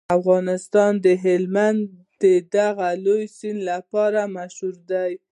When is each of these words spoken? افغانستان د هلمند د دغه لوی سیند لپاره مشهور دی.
افغانستان 0.17 0.91
د 1.05 1.07
هلمند 1.25 1.81
د 2.23 2.23
دغه 2.57 2.89
لوی 3.05 3.23
سیند 3.37 3.61
لپاره 3.71 4.21
مشهور 4.37 4.75
دی. 4.91 5.11